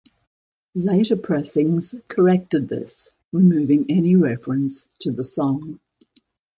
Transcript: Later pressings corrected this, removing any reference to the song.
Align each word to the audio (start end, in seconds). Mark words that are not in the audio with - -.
Later 0.73 1.15
pressings 1.15 1.93
corrected 2.07 2.67
this, 2.67 3.11
removing 3.31 3.85
any 3.91 4.15
reference 4.15 4.87
to 5.01 5.11
the 5.11 5.23
song. 5.23 5.79